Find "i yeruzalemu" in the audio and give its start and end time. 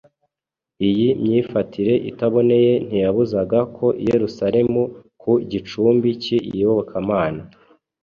3.93-4.81